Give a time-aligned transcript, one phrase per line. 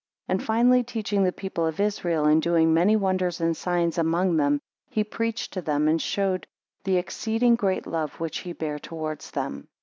[0.27, 4.35] 11 And finally, teaching the people of Israel, and doing many wonders and signs among
[4.35, 6.47] them, he preached to them, and shewed
[6.83, 9.67] the exceeding great love which he bare towards them.